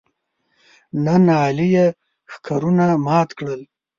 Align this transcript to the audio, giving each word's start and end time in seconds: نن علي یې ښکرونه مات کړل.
نن 1.05 1.23
علي 1.43 1.67
یې 1.75 1.87
ښکرونه 2.31 2.85
مات 3.05 3.29
کړل. 3.37 3.61